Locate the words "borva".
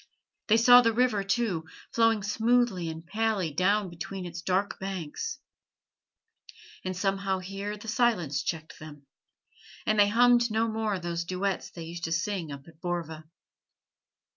12.81-13.25